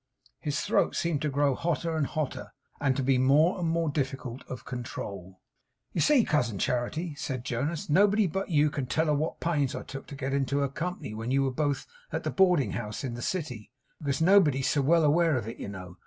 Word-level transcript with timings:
His 0.39 0.61
throat 0.61 0.95
seemed 0.95 1.21
to 1.21 1.29
grow 1.29 1.53
hotter 1.53 1.95
and 1.95 2.07
hotter, 2.07 2.53
and 2.79 2.95
to 2.95 3.03
be 3.03 3.19
more 3.19 3.59
and 3.59 3.69
more 3.69 3.87
difficult 3.87 4.43
of 4.49 4.65
control. 4.65 5.39
'You 5.93 6.01
see, 6.01 6.23
Cousin 6.23 6.57
Charity,' 6.57 7.13
said 7.13 7.45
Jonas, 7.45 7.87
'nobody 7.87 8.25
but 8.25 8.49
you 8.49 8.71
can 8.71 8.87
tell 8.87 9.05
her 9.05 9.13
what 9.13 9.39
pains 9.39 9.75
I 9.75 9.83
took 9.83 10.07
to 10.07 10.15
get 10.15 10.33
into 10.33 10.57
her 10.57 10.69
company 10.69 11.13
when 11.13 11.29
you 11.29 11.43
were 11.43 11.51
both 11.51 11.85
at 12.11 12.23
the 12.23 12.31
boarding 12.31 12.71
house 12.71 13.03
in 13.03 13.13
the 13.13 13.21
city, 13.21 13.69
because 13.99 14.23
nobody's 14.23 14.71
so 14.71 14.81
well 14.81 15.03
aware 15.03 15.37
of 15.37 15.47
it, 15.47 15.57
you 15.57 15.67
know. 15.67 15.97